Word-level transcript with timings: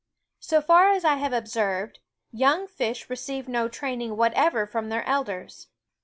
So 0.39 0.61
far 0.63 0.89
as 0.89 1.05
I 1.05 1.17
have 1.17 1.31
observed, 1.31 1.99
young 2.31 2.65
fish 2.67 3.07
receive 3.07 3.47
no 3.47 3.67
teaching 3.67 4.17
whatever 4.17 4.65
from 4.65 4.89
their 4.89 5.03
elders. 5.05 5.67